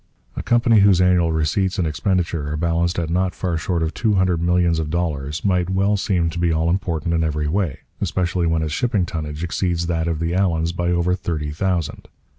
[0.35, 4.15] A company whose annual receipts and expenditure are balanced at not far short of two
[4.15, 8.47] hundred millions of dollars might well seem to be all important in every way, especially
[8.47, 12.07] when its shipping tonnage exceeds that of the Allans by over thirty thousand.